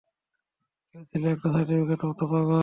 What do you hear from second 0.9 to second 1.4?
ও ছিল